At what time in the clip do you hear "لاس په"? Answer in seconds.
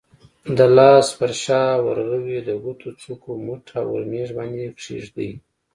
0.77-1.25